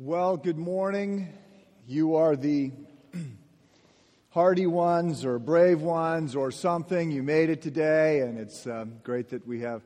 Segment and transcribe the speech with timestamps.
[0.00, 1.26] Well, good morning.
[1.88, 2.70] You are the
[4.30, 7.10] hardy ones or brave ones or something.
[7.10, 9.82] You made it today, and it's uh, great that we have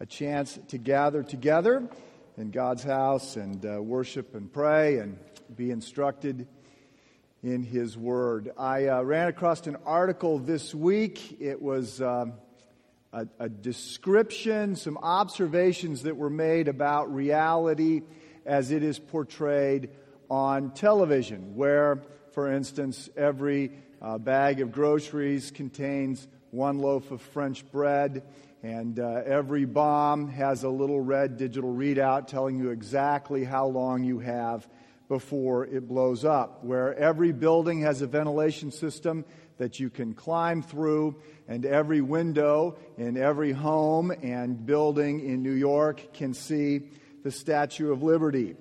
[0.00, 1.88] a chance to gather together
[2.36, 5.16] in God's house and uh, worship and pray and
[5.54, 6.48] be instructed
[7.44, 8.50] in His Word.
[8.58, 11.40] I uh, ran across an article this week.
[11.40, 12.32] It was um,
[13.12, 18.02] a, a description, some observations that were made about reality
[18.46, 19.90] as it is portrayed
[20.30, 22.02] on television, where,
[22.32, 28.22] for instance, every uh, bag of groceries contains one loaf of French bread,
[28.62, 34.04] and uh, every bomb has a little red digital readout telling you exactly how long
[34.04, 34.66] you have
[35.08, 39.24] before it blows up, where every building has a ventilation system
[39.58, 41.14] that you can climb through,
[41.46, 46.80] and every window in every home and building in New York can see
[47.24, 48.54] the Statue of Liberty.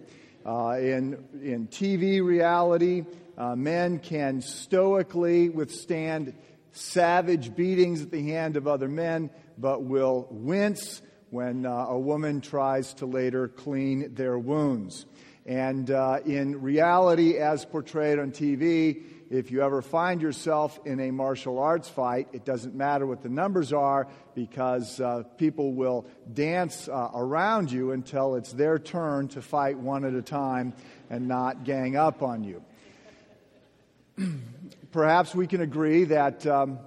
[0.46, 3.06] Uh, in, in TV reality,
[3.38, 6.34] uh, men can stoically withstand
[6.72, 12.40] savage beatings at the hand of other men, but will wince when uh, a woman
[12.40, 15.06] tries to later clean their wounds.
[15.46, 19.04] And uh, in reality, as portrayed on TV,
[19.34, 23.30] if you ever find yourself in a martial arts fight, it doesn't matter what the
[23.30, 29.42] numbers are because uh, people will dance uh, around you until it's their turn to
[29.42, 30.74] fight one at a time
[31.10, 32.64] and not gang up on you.
[34.92, 36.78] Perhaps we can agree that um,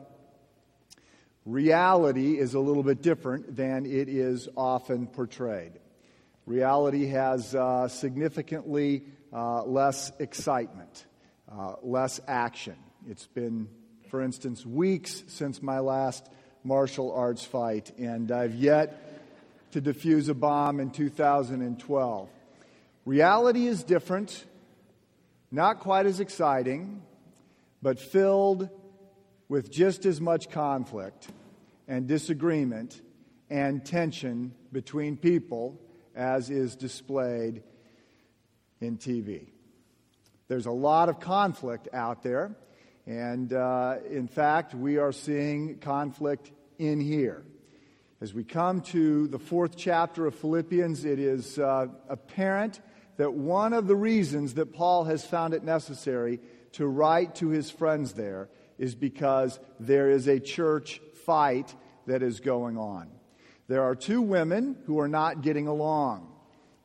[1.45, 5.73] reality is a little bit different than it is often portrayed.
[6.47, 9.03] Reality has uh, significantly
[9.33, 11.07] uh, less excitement
[11.51, 12.77] uh, less action.
[13.09, 13.69] It's been,
[14.11, 16.29] for instance, weeks since my last
[16.65, 22.29] martial arts fight, and I've yet to defuse a bomb in 2012.
[23.05, 24.45] Reality is different,
[25.51, 27.03] not quite as exciting,
[27.83, 28.69] but filled
[29.49, 31.29] with just as much conflict
[31.87, 33.01] and disagreement
[33.49, 35.81] and tension between people
[36.17, 37.63] as is displayed
[38.81, 39.51] in TV.
[40.49, 42.57] There's a lot of conflict out there.
[43.07, 47.45] And uh, in fact, we are seeing conflict in here.
[48.21, 52.81] As we come to the fourth chapter of Philippians, it is uh, apparent
[53.17, 56.41] that one of the reasons that Paul has found it necessary
[56.73, 58.49] to write to his friends there
[58.79, 61.75] is because there is a church fight
[62.07, 63.09] that is going on.
[63.69, 66.33] There are two women who are not getting along.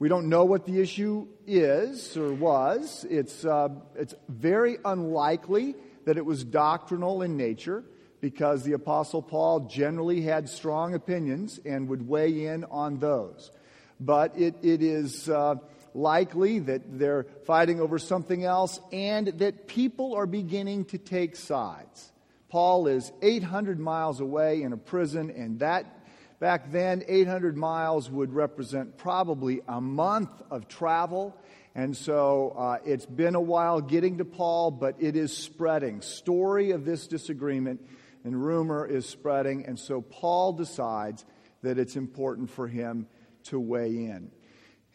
[0.01, 3.05] We don't know what the issue is or was.
[3.07, 5.75] It's, uh, it's very unlikely
[6.05, 7.83] that it was doctrinal in nature
[8.19, 13.51] because the Apostle Paul generally had strong opinions and would weigh in on those.
[13.99, 15.57] But it, it is uh,
[15.93, 22.11] likely that they're fighting over something else and that people are beginning to take sides.
[22.49, 26.00] Paul is 800 miles away in a prison, and that
[26.41, 31.37] Back then, 800 miles would represent probably a month of travel.
[31.75, 36.01] And so uh, it's been a while getting to Paul, but it is spreading.
[36.01, 37.87] Story of this disagreement
[38.23, 39.67] and rumor is spreading.
[39.67, 41.23] And so Paul decides
[41.61, 43.05] that it's important for him
[43.43, 44.31] to weigh in.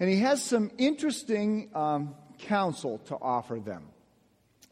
[0.00, 3.84] And he has some interesting um, counsel to offer them.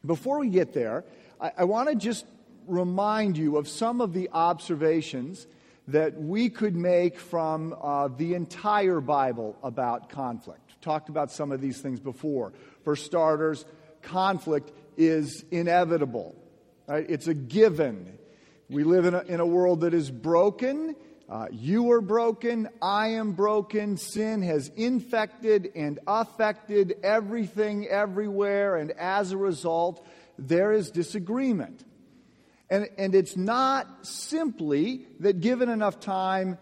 [0.04, 1.04] Before we get there,
[1.40, 2.26] I, I want to just
[2.66, 5.46] remind you of some of the observations
[5.88, 10.60] that we could make from uh, the entire Bible about conflict.
[10.68, 12.52] We've talked about some of these things before.
[12.84, 13.64] For starters,
[14.02, 16.34] conflict is inevitable,
[16.86, 17.04] right?
[17.08, 18.18] It's a given.
[18.70, 20.96] We live in a, in a world that is broken.
[21.28, 22.68] Uh, you are broken.
[22.80, 23.96] I am broken.
[23.96, 28.76] Sin has infected and affected everything everywhere.
[28.76, 30.06] And as a result,
[30.38, 31.84] there is disagreement.
[32.70, 36.58] And, and it's not simply that given enough time,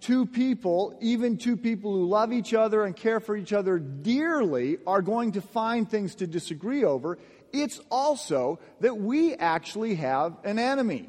[0.00, 4.78] two people, even two people who love each other and care for each other dearly,
[4.86, 7.18] are going to find things to disagree over.
[7.52, 11.08] It's also that we actually have an enemy.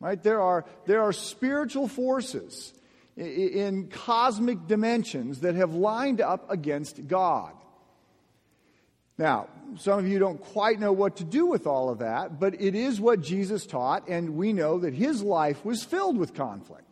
[0.00, 0.22] Right?
[0.22, 2.74] There are, there are spiritual forces
[3.16, 7.52] in cosmic dimensions that have lined up against God.
[9.16, 12.60] Now, some of you don't quite know what to do with all of that, but
[12.60, 16.82] it is what Jesus taught, and we know that his life was filled with conflict.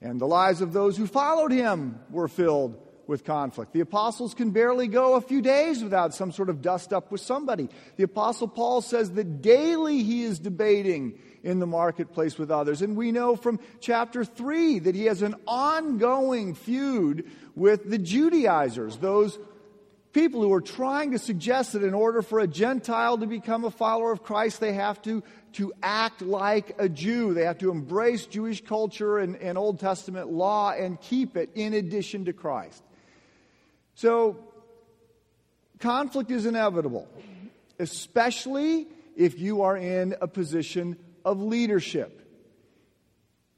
[0.00, 3.72] And the lives of those who followed him were filled with conflict.
[3.72, 7.20] The apostles can barely go a few days without some sort of dust up with
[7.20, 7.68] somebody.
[7.96, 12.82] The apostle Paul says that daily he is debating in the marketplace with others.
[12.82, 18.96] And we know from chapter 3 that he has an ongoing feud with the Judaizers,
[18.96, 19.38] those
[20.14, 23.70] people who are trying to suggest that in order for a Gentile to become a
[23.70, 25.22] follower of Christ, they have to,
[25.54, 27.34] to act like a Jew.
[27.34, 31.74] They have to embrace Jewish culture and, and Old Testament law and keep it in
[31.74, 32.82] addition to Christ.
[33.96, 34.38] So,
[35.80, 37.08] conflict is inevitable,
[37.78, 38.86] especially
[39.16, 42.20] if you are in a position of leadership,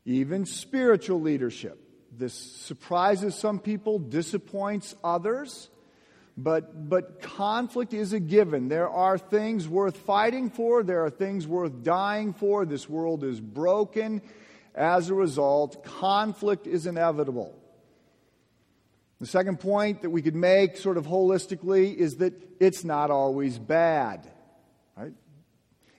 [0.06, 1.82] even spiritual leadership.
[2.16, 5.68] This surprises some people, disappoints others.
[6.36, 8.68] But, but conflict is a given.
[8.68, 12.66] There are things worth fighting for, there are things worth dying for.
[12.66, 14.20] This world is broken.
[14.74, 17.58] As a result, conflict is inevitable.
[19.18, 23.58] The second point that we could make, sort of holistically, is that it's not always
[23.58, 24.30] bad.
[24.94, 25.14] Right?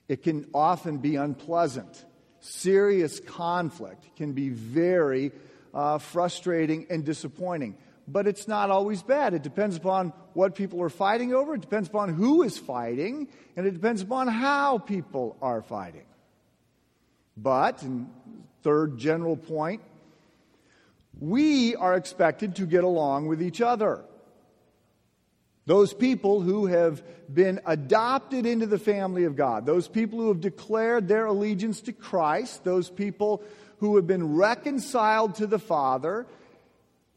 [0.08, 2.06] It can often be unpleasant.
[2.42, 5.32] Serious conflict can be very
[5.74, 7.76] uh, frustrating and disappointing
[8.08, 9.34] but it's not always bad.
[9.34, 13.68] It depends upon what people are fighting over, it depends upon who is fighting, and
[13.68, 16.06] it depends upon how people are fighting.
[17.36, 18.10] But, and
[18.64, 19.82] third general point,
[21.20, 24.04] we are expected to get along with each other.
[25.66, 30.40] Those people who have been adopted into the family of God, those people who have
[30.40, 33.44] declared their allegiance to Christ, those people
[33.80, 36.26] who have been reconciled to the Father,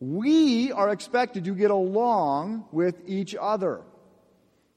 [0.00, 3.82] we are expected to get along with each other.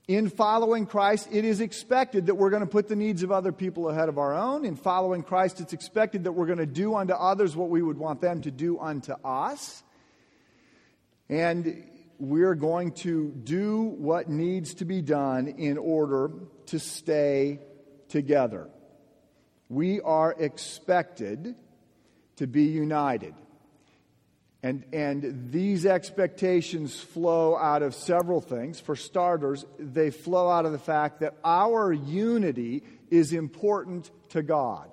[0.10, 3.54] In following Christ, it is expected that we're going to put the needs of other
[3.54, 4.66] people ahead of our own.
[4.66, 7.98] In following Christ, it's expected that we're going to do unto others what we would
[7.98, 9.82] want them to do unto us.
[11.30, 16.32] And we're going to do what needs to be done in order
[16.66, 17.60] to stay
[18.10, 18.68] together.
[19.70, 21.56] We are expected
[22.36, 23.36] to be united.
[24.64, 28.80] And, and these expectations flow out of several things.
[28.80, 34.90] For starters, they flow out of the fact that our unity is important to God.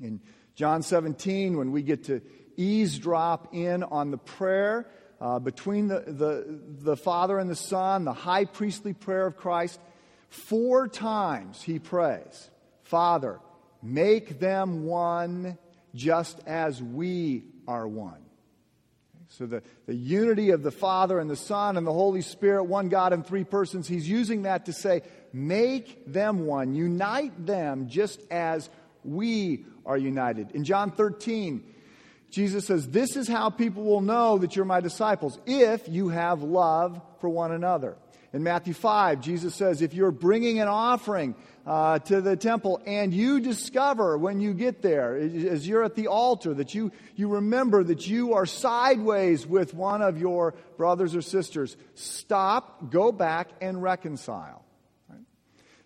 [0.00, 0.20] In
[0.56, 2.20] John 17, when we get to
[2.56, 4.88] eavesdrop in on the prayer
[5.20, 9.78] uh, between the, the, the Father and the Son, the high priestly prayer of Christ,
[10.30, 12.50] four times he prays,
[12.82, 13.38] Father,
[13.80, 15.58] make them one
[15.94, 18.21] just as we are one.
[19.38, 22.90] So the, the unity of the Father and the Son and the Holy Spirit, one
[22.90, 25.00] God in three persons, he's using that to say,
[25.32, 28.68] make them one, unite them just as
[29.04, 30.50] we are united.
[30.50, 31.64] In John 13,
[32.30, 36.42] Jesus says, This is how people will know that you're my disciples, if you have
[36.42, 37.96] love for one another.
[38.32, 41.34] In Matthew 5, Jesus says, if you're bringing an offering
[41.66, 46.06] uh, to the temple and you discover when you get there, as you're at the
[46.06, 51.20] altar, that you, you remember that you are sideways with one of your brothers or
[51.20, 54.64] sisters, stop, go back, and reconcile.
[55.10, 55.20] Right?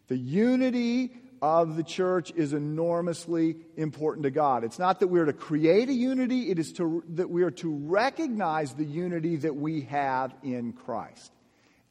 [0.06, 1.10] The unity
[1.42, 4.62] of the church is enormously important to God.
[4.62, 7.74] It's not that we're to create a unity, it is to, that we are to
[7.74, 11.32] recognize the unity that we have in Christ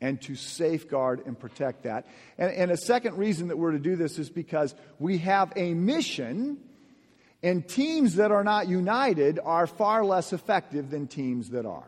[0.06, 2.06] and to safeguard and protect that.
[2.38, 5.74] And, and a second reason that we're to do this is because we have a
[5.74, 6.60] mission,
[7.42, 11.88] and teams that are not united are far less effective than teams that are.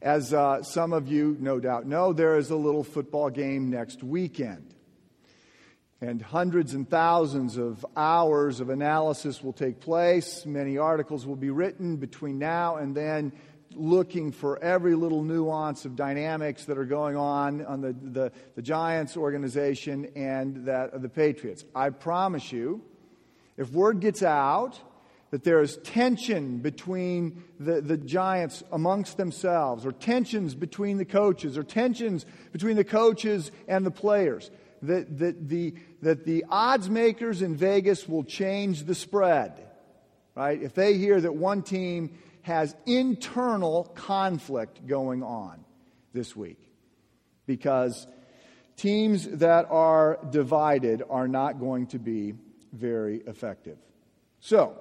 [0.00, 4.02] As uh, some of you no doubt know, there is a little football game next
[4.02, 4.74] weekend.
[6.00, 10.46] And hundreds and thousands of hours of analysis will take place.
[10.46, 13.30] Many articles will be written between now and then
[13.76, 18.62] looking for every little nuance of dynamics that are going on on the, the, the
[18.62, 21.64] Giants organization and that of the Patriots.
[21.74, 22.82] I promise you,
[23.56, 24.80] if word gets out
[25.30, 31.56] that there is tension between the, the Giants amongst themselves, or tensions between the coaches,
[31.56, 34.50] or tensions between the coaches and the players,
[34.82, 39.52] that, that, the, that the odds makers in Vegas will change the spread.
[40.34, 40.62] Right?
[40.62, 45.64] If they hear that one team has internal conflict going on
[46.12, 46.58] this week
[47.46, 48.06] because
[48.76, 52.34] teams that are divided are not going to be
[52.72, 53.78] very effective.
[54.40, 54.76] So,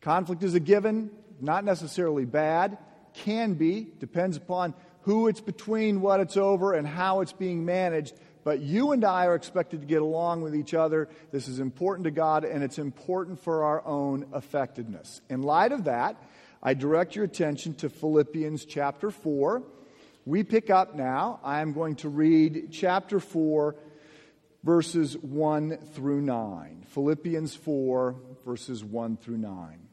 [0.00, 1.10] conflict is a given,
[1.40, 2.78] not necessarily bad,
[3.14, 8.14] can be, depends upon who it's between, what it's over, and how it's being managed.
[8.46, 11.08] But you and I are expected to get along with each other.
[11.32, 15.20] This is important to God, and it's important for our own effectiveness.
[15.28, 16.22] In light of that,
[16.62, 19.64] I direct your attention to Philippians chapter 4.
[20.26, 21.40] We pick up now.
[21.42, 23.74] I am going to read chapter 4,
[24.62, 26.84] verses 1 through 9.
[26.90, 29.88] Philippians 4, verses 1 through 9.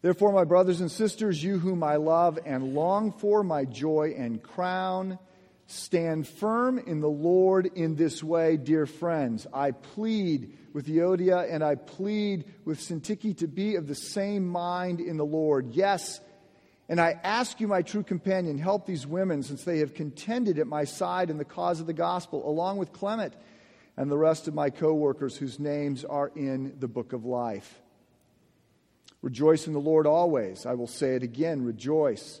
[0.00, 4.40] Therefore, my brothers and sisters, you whom I love and long for, my joy and
[4.40, 5.18] crown,
[5.68, 9.46] stand firm in the Lord in this way, dear friends.
[9.52, 14.98] I plead with Euodia and I plead with Syntyche to be of the same mind
[14.98, 15.72] in the Lord.
[15.72, 16.20] Yes,
[16.88, 20.66] and I ask you, my true companion, help these women since they have contended at
[20.66, 23.34] my side in the cause of the gospel, along with Clement
[23.98, 27.82] and the rest of my co workers whose names are in the book of life.
[29.20, 30.64] Rejoice in the Lord always.
[30.64, 32.40] I will say it again rejoice.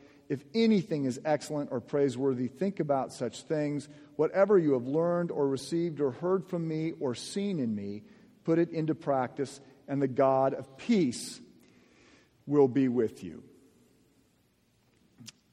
[0.31, 3.89] if anything is excellent or praiseworthy, think about such things.
[4.15, 8.03] Whatever you have learned or received or heard from me or seen in me,
[8.45, 9.59] put it into practice,
[9.89, 11.41] and the God of peace
[12.47, 13.43] will be with you.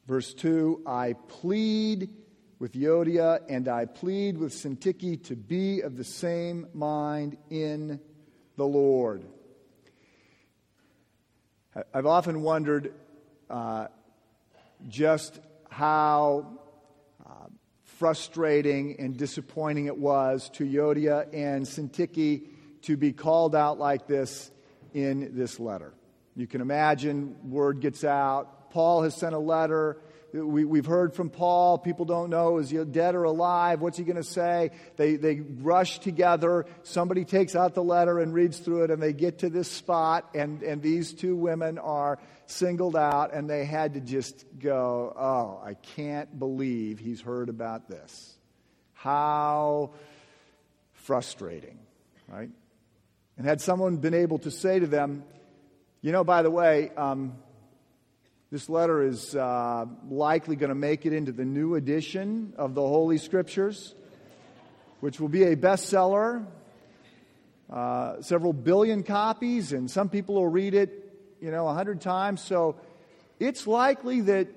[0.07, 2.11] Verse 2 I plead
[2.61, 7.99] with Euodia, and I plead with Syntyche to be of the same mind in
[8.57, 9.25] the Lord.
[11.93, 12.95] I've often wondered
[13.51, 13.89] uh,
[14.87, 16.59] just how
[17.25, 17.47] uh,
[17.85, 22.47] frustrating and disappointing it was to Euodia and Syntyche
[22.83, 24.51] to be called out like this
[24.95, 25.95] in this letter.
[26.37, 28.71] You can imagine, word gets out.
[28.71, 29.99] Paul has sent a letter
[30.33, 31.79] we, have heard from Paul.
[31.79, 33.81] People don't know is he dead or alive?
[33.81, 34.71] What's he going to say?
[34.97, 36.67] They, they rush together.
[36.83, 40.29] Somebody takes out the letter and reads through it, and they get to this spot,
[40.35, 45.63] and, and these two women are singled out, and they had to just go, Oh,
[45.65, 48.37] I can't believe he's heard about this.
[48.93, 49.93] How
[50.93, 51.79] frustrating,
[52.29, 52.51] right?
[53.39, 55.25] And had someone been able to say to them,
[56.03, 57.35] You know, by the way, um,
[58.51, 62.81] this letter is uh, likely going to make it into the new edition of the
[62.81, 63.95] Holy Scriptures,
[65.01, 66.47] which will be a bestseller,
[67.69, 72.41] uh, several billion copies, and some people will read it, you know, a hundred times.
[72.41, 72.77] So
[73.39, 74.49] it's likely that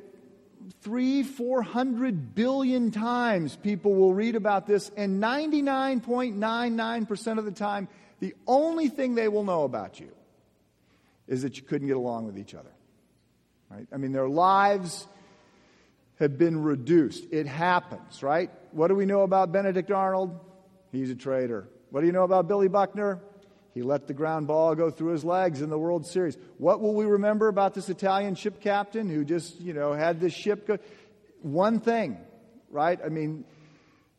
[0.79, 7.89] three, four hundred billion times people will read about this, and 99.99% of the time,
[8.21, 10.13] the only thing they will know about you
[11.27, 12.71] is that you couldn't get along with each other.
[13.71, 13.87] Right?
[13.93, 15.07] I mean, their lives
[16.19, 17.25] have been reduced.
[17.31, 18.51] It happens, right?
[18.71, 20.37] What do we know about Benedict Arnold?
[20.91, 21.69] He's a traitor.
[21.89, 23.21] What do you know about Billy Buckner?
[23.73, 26.37] He let the ground ball go through his legs in the World Series.
[26.57, 30.33] What will we remember about this Italian ship captain who just, you know, had this
[30.33, 30.77] ship go?
[31.41, 32.17] One thing,
[32.69, 32.99] right?
[33.03, 33.45] I mean,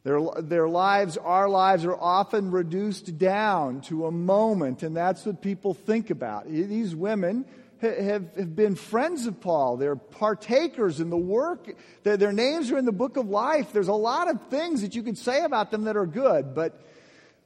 [0.02, 5.42] their, their lives, our lives, are often reduced down to a moment, and that's what
[5.42, 6.50] people think about.
[6.50, 7.44] These women
[7.82, 9.76] have, have been friends of Paul.
[9.76, 11.74] They're partakers in the work.
[12.04, 13.72] Their, their names are in the book of life.
[13.72, 16.80] There's a lot of things that you could say about them that are good, but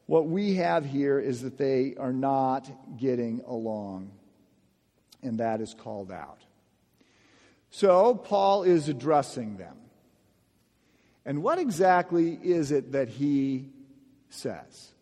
[0.06, 4.12] what we have here is that they are not getting along,
[5.22, 6.38] and that is called out.
[7.70, 9.76] So, Paul is addressing them.
[11.24, 13.70] And what exactly is it that he
[14.30, 14.92] says?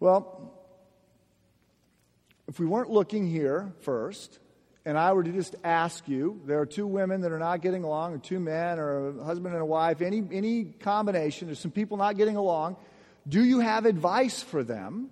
[0.00, 0.57] Well,
[2.48, 4.38] if we weren't looking here first,
[4.86, 7.84] and I were to just ask you, there are two women that are not getting
[7.84, 11.70] along, or two men, or a husband and a wife, any, any combination, there's some
[11.70, 12.76] people not getting along.
[13.28, 15.10] Do you have advice for them?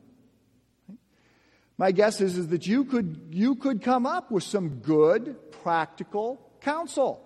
[1.76, 6.40] My guess is, is that you could, you could come up with some good, practical
[6.62, 7.23] counsel.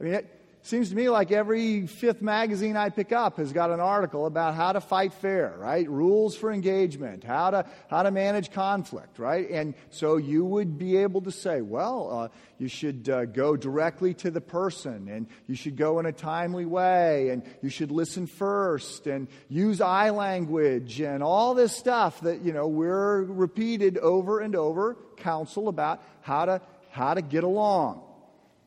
[0.00, 0.20] I mean,
[0.62, 4.54] seems to me like every fifth magazine I pick up has got an article about
[4.54, 5.88] how to fight fair, right?
[5.88, 9.50] Rules for engagement, how to, how to manage conflict, right?
[9.50, 12.28] And so you would be able to say, well, uh,
[12.58, 16.64] you should uh, go directly to the person and you should go in a timely
[16.64, 22.42] way and you should listen first and use I language and all this stuff that,
[22.42, 28.02] you know, we're repeated over and over counsel about how to, how to get along.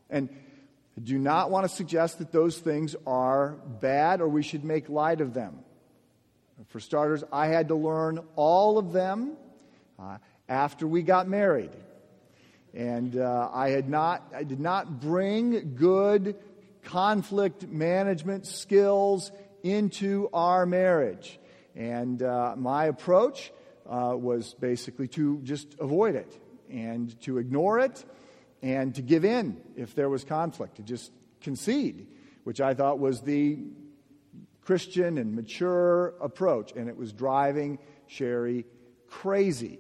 [0.10, 0.30] And
[0.98, 4.88] I do not want to suggest that those things are bad or we should make
[4.88, 5.60] light of them.
[6.68, 9.34] For starters, I had to learn all of them
[10.00, 11.72] uh, after we got married.
[12.74, 16.38] And uh, I, had not, I did not bring good
[16.84, 19.32] conflict management skills
[19.64, 21.40] into our marriage.
[21.76, 23.52] And uh, my approach
[23.90, 28.06] uh, was basically to just avoid it and to ignore it
[28.66, 32.08] and to give in if there was conflict, to just concede,
[32.46, 33.60] which I thought was the
[34.62, 36.72] Christian and mature approach.
[36.72, 38.66] And it was driving Sherry
[39.08, 39.78] crazy.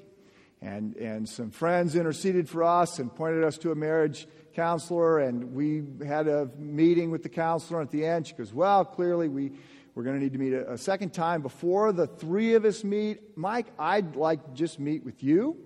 [0.61, 5.17] And, and some friends interceded for us and pointed us to a marriage counselor.
[5.17, 7.81] And we had a meeting with the counselor.
[7.81, 9.51] And at the end, she goes, Well, clearly we,
[9.95, 11.41] we're going to need to meet a, a second time.
[11.41, 15.57] Before the three of us meet, Mike, I'd like to just meet with you.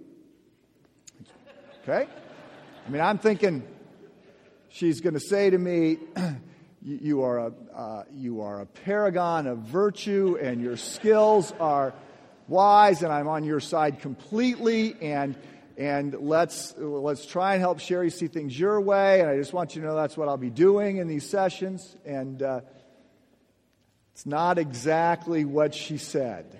[1.83, 2.07] Okay?
[2.89, 3.61] I mean, I'm thinking
[4.69, 5.99] she's going to say to me,
[6.81, 11.93] you, are a, uh, you are a paragon of virtue and your skills are
[12.47, 15.37] wise and I'm on your side completely and
[15.77, 19.75] and let's let's try and help Sherry see things your way and I just want
[19.75, 22.61] you to know that's what I'll be doing in these sessions and uh,
[24.13, 26.59] it's not exactly what she said.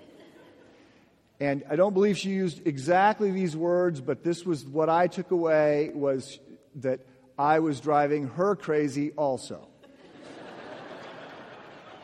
[1.40, 5.30] And I don't believe she used exactly these words, but this was what I took
[5.30, 6.38] away was
[6.76, 7.00] that
[7.38, 9.66] I was driving her crazy also.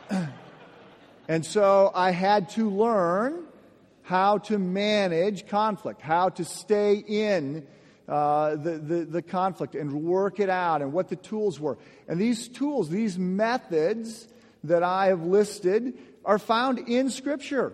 [1.27, 3.43] and so I had to learn
[4.01, 7.67] how to manage conflict, how to stay in
[8.07, 11.77] uh, the, the, the conflict and work it out, and what the tools were.
[12.07, 14.27] And these tools, these methods
[14.63, 17.73] that I have listed, are found in Scripture.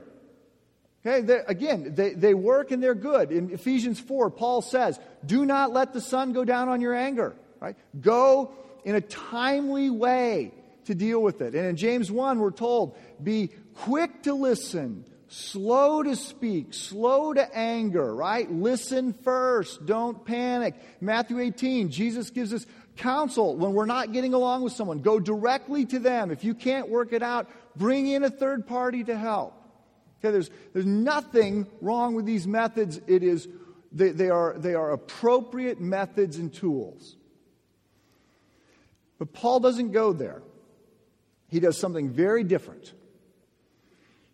[1.05, 3.31] Okay, again, they, they work and they're good.
[3.31, 7.35] In Ephesians 4, Paul says, Do not let the sun go down on your anger.
[7.59, 7.75] Right?
[7.99, 8.53] Go
[8.85, 10.53] in a timely way
[10.85, 11.55] to deal with it.
[11.55, 17.55] And in James 1, we're told, Be quick to listen, slow to speak, slow to
[17.55, 18.49] anger, right?
[18.49, 20.75] Listen first, don't panic.
[21.01, 25.01] Matthew 18, Jesus gives us counsel when we're not getting along with someone.
[25.01, 26.31] Go directly to them.
[26.31, 29.59] If you can't work it out, bring in a third party to help.
[30.23, 33.01] Okay, there's, there's nothing wrong with these methods.
[33.07, 33.47] It is,
[33.91, 37.17] they, they, are, they are appropriate methods and tools.
[39.19, 40.41] But Paul doesn't go there.
[41.49, 42.93] He does something very different.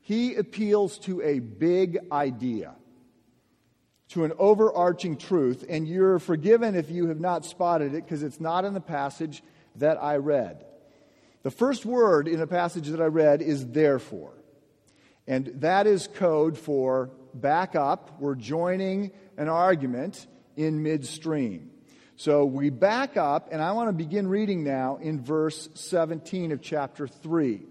[0.01, 2.75] He appeals to a big idea,
[4.09, 8.39] to an overarching truth, and you're forgiven if you have not spotted it because it's
[8.39, 9.41] not in the passage
[9.75, 10.65] that I read.
[11.41, 14.33] The first word in a passage that I read is therefore.
[15.29, 18.19] And that is code for back up.
[18.19, 20.25] We're joining an argument
[20.57, 21.69] in midstream.
[22.15, 26.63] So we back up, and I want to begin reading now in verse 17 of
[26.63, 27.61] chapter 3.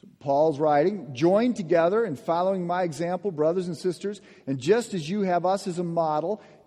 [0.00, 5.08] So Paul's writing, Join together and following my example, brothers and sisters, and just as
[5.08, 6.42] you have us as a model,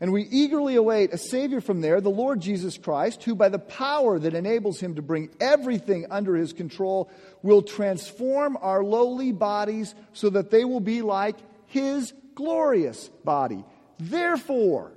[0.00, 3.58] And we eagerly await a Savior from there, the Lord Jesus Christ, who, by the
[3.58, 7.10] power that enables him to bring everything under his control,
[7.42, 11.36] will transform our lowly bodies so that they will be like
[11.66, 13.62] his glorious body.
[13.98, 14.92] Therefore,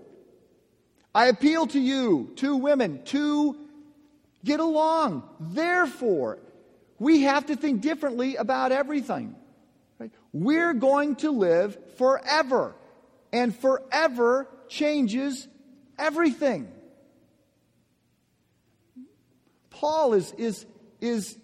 [1.14, 3.58] I appeal to you, two women, to
[4.46, 5.24] get along.
[5.40, 6.40] Therefore,
[6.98, 9.36] we have to think differently about everything.
[10.00, 10.12] Right?
[10.32, 12.74] We're going to live forever,
[13.34, 15.48] and forever changes
[15.98, 16.72] everything.
[19.70, 20.66] Paul is, is,
[21.02, 21.38] is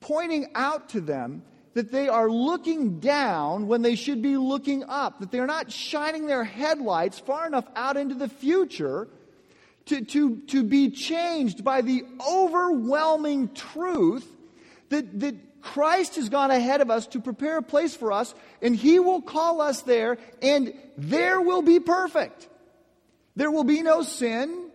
[0.00, 1.42] pointing out to them
[1.74, 6.26] that they are looking down when they should be looking up, that they're not shining
[6.26, 9.08] their headlights far enough out into the future
[9.86, 14.28] to, to, to be changed by the overwhelming truth
[14.90, 18.76] that, that Christ has gone ahead of us to prepare a place for us, and
[18.76, 22.48] He will call us there, and there will be perfect.
[23.36, 24.70] There will be no sin.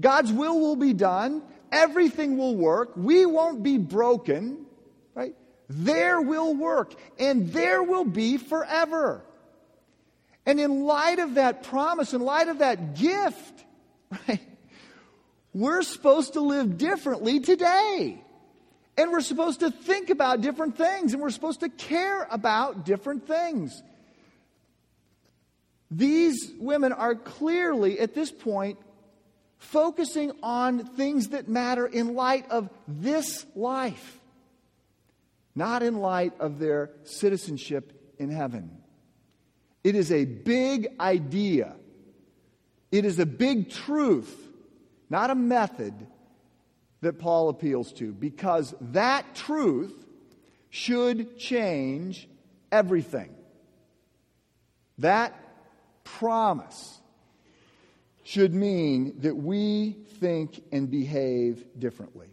[0.00, 1.42] God's will will be done.
[1.72, 2.92] Everything will work.
[2.96, 4.64] We won't be broken
[5.14, 5.34] right?
[5.68, 9.24] there will work, and there will be forever.
[10.46, 13.64] And in light of that promise, in light of that gift,
[14.28, 14.40] right,
[15.54, 18.20] we're supposed to live differently today.
[18.96, 23.26] And we're supposed to think about different things, and we're supposed to care about different
[23.26, 23.82] things.
[25.96, 28.78] These women are clearly, at this point,
[29.58, 34.20] focusing on things that matter in light of this life
[35.54, 38.70] not in light of their citizenship in heaven.
[39.82, 41.74] It is a big idea.
[42.90, 44.34] It is a big truth,
[45.10, 45.94] not a method,
[47.00, 49.94] that Paul appeals to because that truth
[50.70, 52.28] should change
[52.72, 53.34] everything.
[54.98, 55.34] That
[56.04, 57.00] promise
[58.22, 62.28] should mean that we think and behave differently.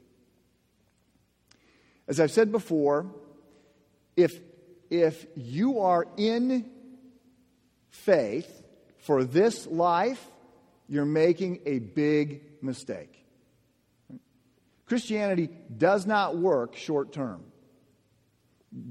[2.08, 3.14] As I've said before,
[4.16, 4.40] if,
[4.90, 6.70] if you are in
[7.90, 8.64] faith
[9.00, 10.26] for this life,
[10.88, 13.26] you're making a big mistake.
[14.86, 17.44] Christianity does not work short term.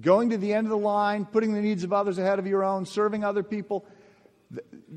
[0.00, 2.64] Going to the end of the line, putting the needs of others ahead of your
[2.64, 3.86] own, serving other people,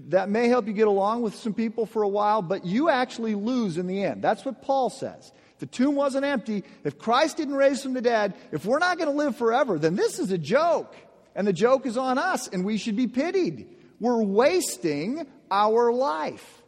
[0.10, 3.36] that may help you get along with some people for a while, but you actually
[3.36, 4.24] lose in the end.
[4.24, 5.32] That's what Paul says.
[5.60, 6.64] The tomb wasn't empty.
[6.84, 9.96] If Christ didn't raise from the dead, if we're not going to live forever, then
[9.96, 10.96] this is a joke.
[11.36, 13.70] And the joke is on us, and we should be pitied.
[14.00, 16.62] We're wasting our life.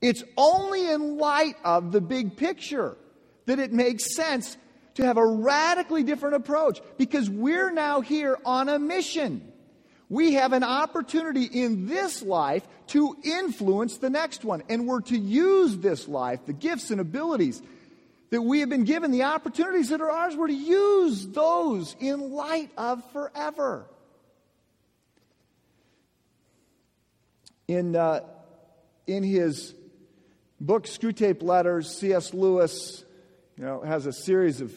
[0.00, 2.96] It's only in light of the big picture
[3.46, 4.56] that it makes sense
[4.94, 9.52] to have a radically different approach because we're now here on a mission.
[10.08, 14.62] We have an opportunity in this life to influence the next one.
[14.68, 17.60] And we're to use this life, the gifts and abilities
[18.30, 22.32] that we have been given, the opportunities that are ours, we're to use those in
[22.32, 23.86] light of forever.
[27.66, 28.20] In, uh,
[29.08, 29.74] in his
[30.60, 32.32] book, Screwtape Letters, C.S.
[32.32, 33.04] Lewis
[33.56, 34.72] you know, has a series of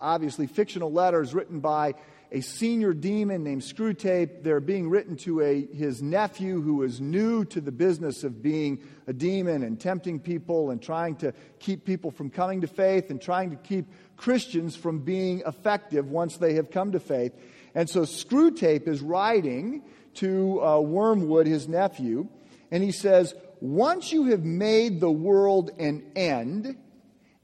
[0.00, 1.94] obviously fictional letters written by
[2.32, 4.42] a senior demon named Screwtape.
[4.42, 8.82] They're being written to a, his nephew who is new to the business of being
[9.06, 13.20] a demon and tempting people and trying to keep people from coming to faith and
[13.20, 17.32] trying to keep Christians from being effective once they have come to faith.
[17.74, 19.82] And so Screwtape is writing
[20.14, 22.28] to uh, Wormwood, his nephew,
[22.70, 26.76] and he says, Once you have made the world an end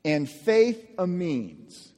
[0.05, 1.93] and faith a means.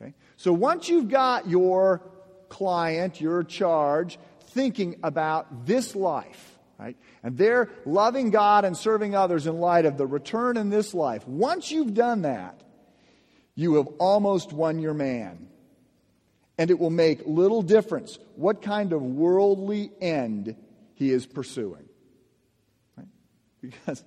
[0.00, 0.14] Okay?
[0.36, 2.02] So once you've got your
[2.48, 6.96] client, your charge, thinking about this life, right?
[7.22, 11.26] And they're loving God and serving others in light of the return in this life.
[11.28, 12.62] Once you've done that,
[13.54, 15.48] you have almost won your man.
[16.58, 20.56] And it will make little difference what kind of worldly end
[20.94, 21.88] he is pursuing.
[22.96, 23.08] Right?
[23.60, 24.04] Because,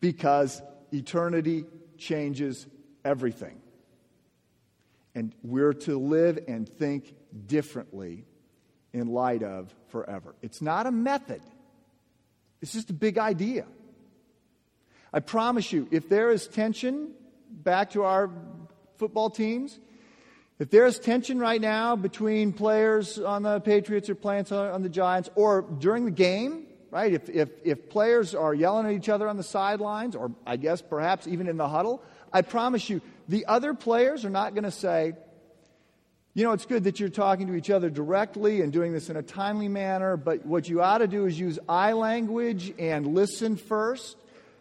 [0.00, 1.64] because eternity
[1.96, 2.66] changes
[3.04, 3.60] everything.
[5.14, 7.14] And we're to live and think
[7.46, 8.24] differently
[8.92, 10.34] in light of forever.
[10.42, 11.42] It's not a method,
[12.60, 13.66] it's just a big idea.
[15.12, 17.12] I promise you, if there is tension,
[17.50, 18.30] back to our
[18.98, 19.78] football teams,
[20.58, 25.30] if there's tension right now between players on the Patriots or players on the Giants,
[25.34, 27.12] or during the game, right?
[27.12, 30.82] If, if, if players are yelling at each other on the sidelines, or I guess
[30.82, 34.70] perhaps even in the huddle, I promise you, the other players are not going to
[34.70, 35.14] say,
[36.38, 39.16] you know, it's good that you're talking to each other directly and doing this in
[39.16, 43.56] a timely manner, but what you ought to do is use I language and listen
[43.56, 44.16] first.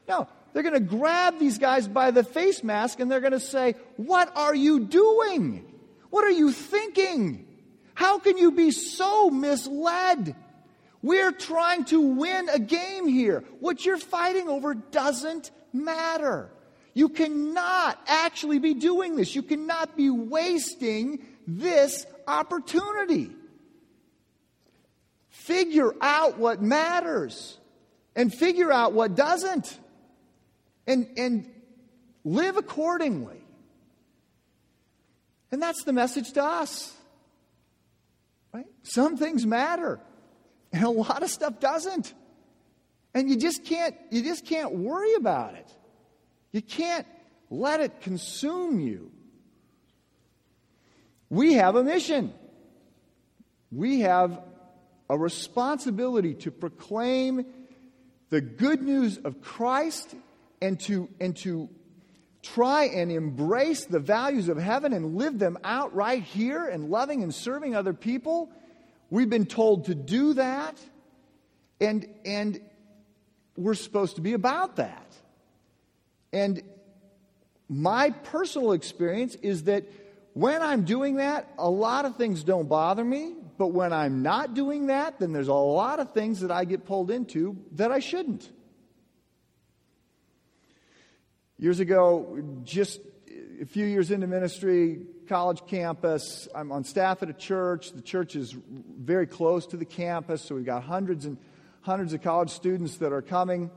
[0.07, 3.39] No, they're going to grab these guys by the face mask and they're going to
[3.39, 5.71] say, What are you doing?
[6.09, 7.45] What are you thinking?
[7.93, 10.35] How can you be so misled?
[11.03, 13.43] We're trying to win a game here.
[13.59, 16.49] What you're fighting over doesn't matter.
[16.95, 19.35] You cannot actually be doing this.
[19.35, 23.31] You cannot be wasting this opportunity.
[25.29, 27.57] Figure out what matters
[28.15, 29.79] and figure out what doesn't.
[30.85, 31.49] And, and
[32.23, 33.41] live accordingly.
[35.51, 36.93] And that's the message to us.
[38.53, 38.65] Right?
[38.83, 39.99] Some things matter.
[40.73, 42.13] And a lot of stuff doesn't.
[43.13, 45.67] And you just can't you just can't worry about it.
[46.51, 47.07] You can't
[47.49, 49.11] let it consume you.
[51.29, 52.33] We have a mission.
[53.71, 54.39] We have
[55.09, 57.45] a responsibility to proclaim
[58.29, 60.13] the good news of Christ
[60.61, 61.69] and to, and to
[62.43, 67.23] try and embrace the values of heaven and live them out right here and loving
[67.23, 68.49] and serving other people
[69.09, 70.77] We've been told to do that,
[71.79, 72.59] and, and
[73.55, 75.05] we're supposed to be about that.
[76.33, 76.61] And
[77.69, 79.85] my personal experience is that
[80.37, 84.53] when I'm doing that, a lot of things don't bother me, but when I'm not
[84.53, 87.99] doing that, then there's a lot of things that I get pulled into that I
[87.99, 88.47] shouldn't.
[91.57, 92.99] Years ago, just
[93.59, 96.47] a few years into ministry, college campus.
[96.53, 97.93] I'm on staff at a church.
[97.93, 101.39] The church is very close to the campus, so we've got hundreds and
[101.81, 103.71] hundreds of college students that are coming.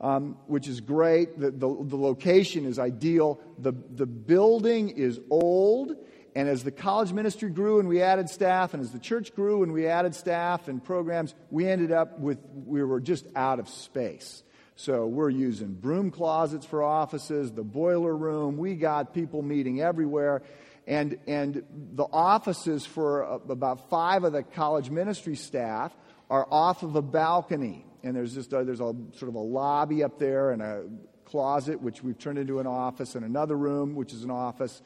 [0.00, 1.38] Um, which is great.
[1.38, 3.40] The, the, the location is ideal.
[3.58, 5.94] The, the building is old.
[6.34, 9.62] And as the college ministry grew and we added staff, and as the church grew
[9.62, 13.68] and we added staff and programs, we ended up with, we were just out of
[13.68, 14.42] space.
[14.76, 18.56] So we're using broom closets for offices, the boiler room.
[18.56, 20.42] We got people meeting everywhere.
[20.86, 21.62] And, and
[21.94, 25.94] the offices for about five of the college ministry staff
[26.30, 30.02] are off of a balcony and there's just a, there's a sort of a lobby
[30.02, 30.84] up there and a
[31.24, 34.82] closet which we've turned into an office and another room which is an office.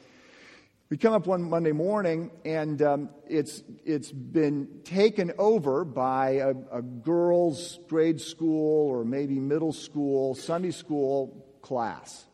[0.90, 6.54] We come up one monday morning and um, it's it's been taken over by a,
[6.70, 12.26] a girls grade school or maybe middle school sunday school class.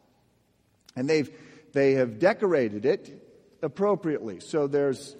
[0.96, 1.30] And they've
[1.72, 3.28] they have decorated it
[3.62, 4.40] appropriately.
[4.40, 5.16] So there's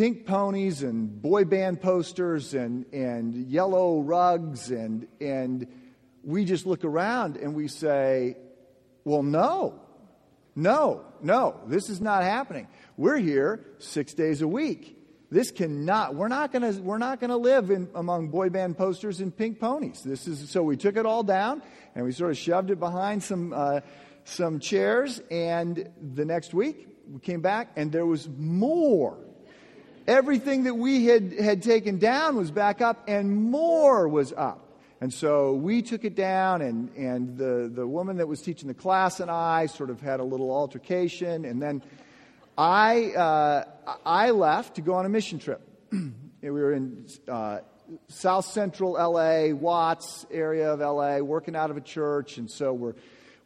[0.00, 5.66] pink ponies and boy band posters and, and yellow rugs, and, and
[6.24, 8.34] we just look around and we say,
[9.04, 9.78] well, no,
[10.56, 12.66] no, no, this is not happening.
[12.96, 14.96] We're here six days a week.
[15.30, 19.36] This cannot, we're not gonna, we're not gonna live in, among boy band posters and
[19.36, 20.02] pink ponies.
[20.02, 21.60] This is, so we took it all down
[21.94, 23.80] and we sort of shoved it behind some, uh,
[24.24, 29.18] some chairs and the next week we came back and there was more
[30.10, 34.66] Everything that we had, had taken down was back up, and more was up.
[35.00, 38.74] And so we took it down, and, and the, the woman that was teaching the
[38.74, 41.44] class and I sort of had a little altercation.
[41.44, 41.80] And then
[42.58, 43.64] I, uh,
[44.04, 45.60] I left to go on a mission trip.
[45.92, 47.60] we were in uh,
[48.08, 52.36] south central LA, Watts area of LA, working out of a church.
[52.36, 52.94] And so we're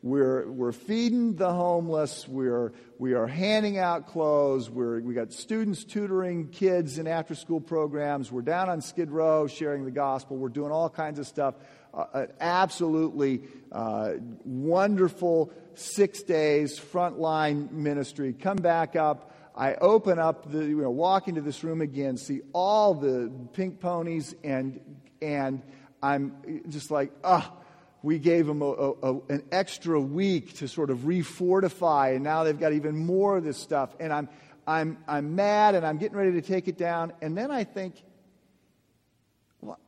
[0.04, 2.28] we're, we're feeding the homeless.
[2.28, 4.68] We're, we are handing out clothes.
[4.68, 8.30] We're, we got students tutoring kids in after school programs.
[8.30, 10.36] We're down on Skid Row sharing the gospel.
[10.36, 11.54] We're doing all kinds of stuff.
[11.94, 14.10] Uh, an absolutely uh,
[14.44, 18.34] wonderful six days frontline ministry.
[18.34, 19.34] Come back up.
[19.56, 23.80] I open up the, you know, walk into this room again, see all the pink
[23.80, 25.62] ponies, and, and
[26.02, 27.50] I'm just like, ah.
[27.50, 27.60] Oh,
[28.04, 32.60] we gave them a, a, an extra week to sort of refortify, and now they've
[32.60, 33.96] got even more of this stuff.
[33.98, 34.28] And I'm,
[34.66, 37.14] I'm, I'm mad and I'm getting ready to take it down.
[37.22, 37.94] And then I think,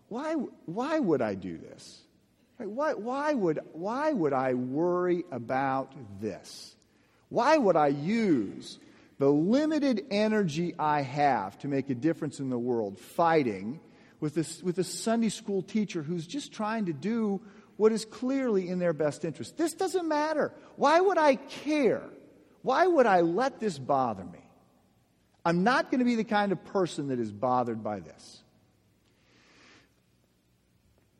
[0.08, 2.00] why, why would I do this?
[2.56, 6.74] Why, why, would, why would I worry about this?
[7.28, 8.78] Why would I use
[9.18, 13.78] the limited energy I have to make a difference in the world fighting
[14.20, 17.42] with, this, with a Sunday school teacher who's just trying to do
[17.76, 19.56] what is clearly in their best interest.
[19.56, 20.52] This doesn't matter.
[20.76, 22.02] Why would I care?
[22.62, 24.40] Why would I let this bother me?
[25.44, 28.42] I'm not going to be the kind of person that is bothered by this.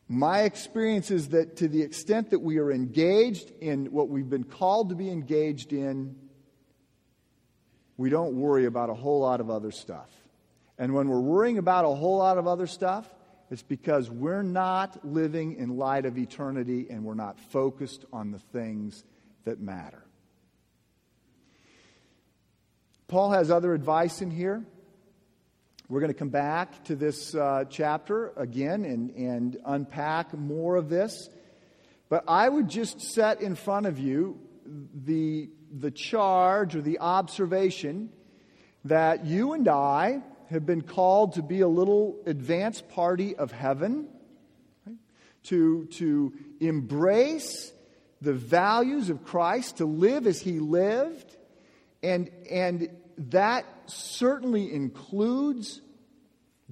[0.09, 4.45] My experience is that to the extent that we are engaged in what we've been
[4.45, 6.16] called to be engaged in,
[7.97, 10.11] we don't worry about a whole lot of other stuff.
[10.79, 13.09] And when we're worrying about a whole lot of other stuff,
[13.51, 18.39] it's because we're not living in light of eternity and we're not focused on the
[18.39, 19.05] things
[19.45, 20.05] that matter.
[23.09, 24.65] Paul has other advice in here.
[25.89, 30.89] We're going to come back to this uh, chapter again and, and unpack more of
[30.89, 31.31] this.
[32.09, 34.41] But I would just set in front of you
[35.05, 38.11] the, the charge or the observation
[38.85, 44.09] that you and I have been called to be a little advance party of heaven,
[44.87, 44.97] right?
[45.45, 47.73] to, to embrace
[48.21, 51.37] the values of Christ, to live as he lived,
[52.03, 55.81] and, and that certainly includes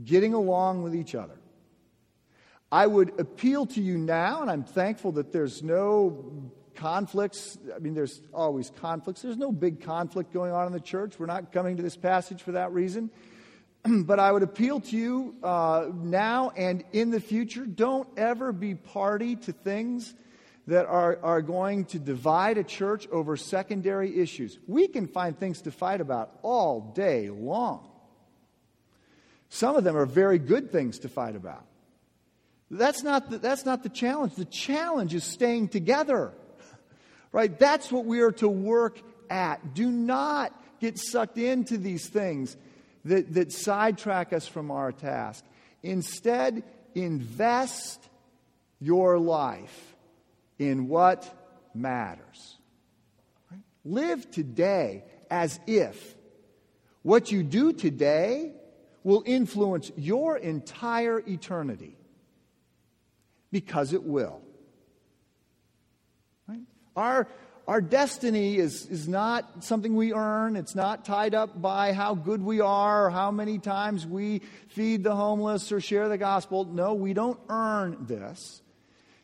[0.03, 1.39] getting along with each other.
[2.73, 7.57] I would appeal to you now, and I'm thankful that there's no conflicts.
[7.75, 9.23] I mean, there's always conflicts.
[9.23, 11.19] There's no big conflict going on in the church.
[11.19, 13.11] We're not coming to this passage for that reason.
[14.05, 18.75] but I would appeal to you uh, now and in the future don't ever be
[18.75, 20.14] party to things
[20.66, 24.59] that are, are going to divide a church over secondary issues.
[24.66, 27.90] We can find things to fight about all day long.
[29.51, 31.66] Some of them are very good things to fight about.
[32.70, 34.35] That's not the, that's not the challenge.
[34.35, 36.33] The challenge is staying together.
[37.31, 37.57] Right?
[37.57, 39.75] That's what we are to work at.
[39.75, 42.57] Do not get sucked into these things
[43.05, 45.45] that, that sidetrack us from our task.
[45.83, 46.62] Instead,
[46.95, 48.09] invest
[48.81, 49.97] your life
[50.59, 51.29] in what
[51.75, 52.57] matters.
[53.51, 53.61] Right?
[53.85, 56.14] Live today as if
[57.03, 58.53] what you do today
[59.03, 61.97] will influence your entire eternity.
[63.51, 64.40] Because it will.
[66.97, 67.27] Our,
[67.66, 70.57] our destiny is, is not something we earn.
[70.57, 75.03] It's not tied up by how good we are or how many times we feed
[75.03, 76.64] the homeless or share the gospel.
[76.64, 78.61] No, we don't earn this.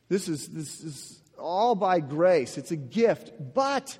[0.08, 2.56] This is, this is all by grace.
[2.56, 3.32] It's a gift.
[3.54, 3.98] But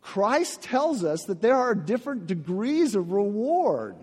[0.00, 3.96] Christ tells us that there are different degrees of reward,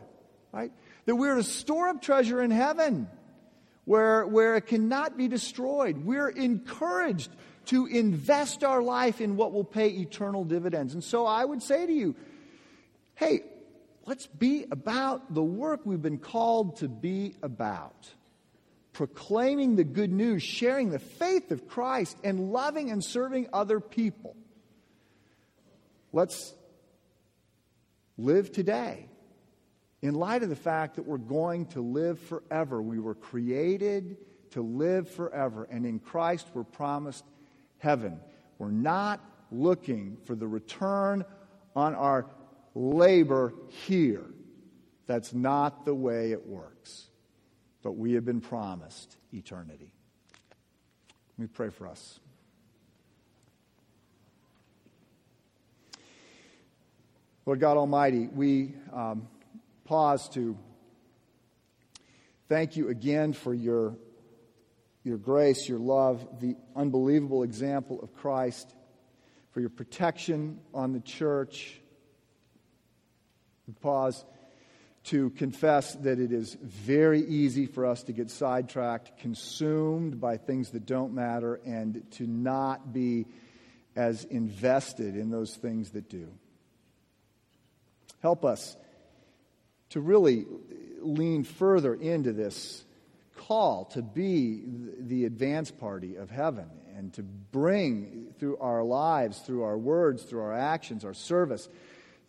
[0.51, 0.71] right?
[1.05, 3.07] That we're to store up treasure in heaven
[3.85, 5.97] where, where it cannot be destroyed.
[5.97, 7.29] We're encouraged
[7.65, 10.93] to invest our life in what will pay eternal dividends.
[10.93, 12.15] And so I would say to you,
[13.15, 13.41] hey,
[14.05, 18.09] let's be about the work we've been called to be about.
[18.91, 24.35] Proclaiming the good news, sharing the faith of Christ, and loving and serving other people.
[26.11, 26.53] Let's
[28.17, 29.07] live today
[30.03, 32.81] in light of the fact that we're going to live forever.
[32.81, 34.17] We were created
[34.51, 37.23] to live forever, and in Christ we're promised
[37.77, 38.19] heaven.
[38.57, 41.23] We're not looking for the return
[41.73, 42.25] on our
[42.75, 44.25] labor here.
[45.05, 47.07] That's not the way it works.
[47.81, 49.93] But we have been promised eternity.
[51.37, 52.19] Let me pray for us.
[57.45, 59.27] Lord God Almighty, we um,
[59.85, 60.57] pause to
[62.49, 63.95] thank you again for your
[65.03, 68.73] your grace, your love, the unbelievable example of Christ,
[69.51, 71.79] for your protection on the church.
[73.81, 74.23] Pause
[75.05, 80.69] to confess that it is very easy for us to get sidetracked, consumed by things
[80.69, 83.25] that don't matter, and to not be
[83.95, 86.29] as invested in those things that do.
[88.21, 88.77] Help us
[89.93, 90.47] to really
[91.01, 92.83] lean further into this
[93.35, 94.63] call to be
[94.99, 100.41] the advance party of heaven and to bring through our lives, through our words, through
[100.41, 101.69] our actions, our service,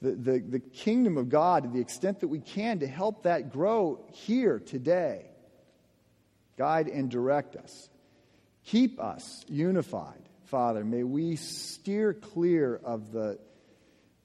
[0.03, 3.50] the, the, the kingdom of God to the extent that we can to help that
[3.50, 5.24] grow here today.
[6.59, 7.88] Guide and direct us.
[8.66, 10.85] Keep us unified, Father.
[10.85, 13.38] May we steer clear of the,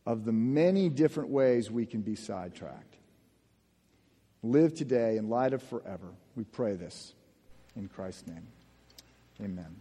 [0.06, 2.89] of the many different ways we can be sidetracked.
[4.42, 6.08] Live today in light of forever.
[6.36, 7.14] We pray this
[7.76, 8.48] in Christ's name.
[9.42, 9.76] Amen.